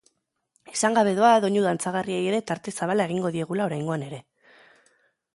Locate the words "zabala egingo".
2.77-3.31